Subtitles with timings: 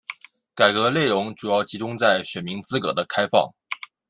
[0.55, 3.53] 改革内容主要集中在选民资格的开放。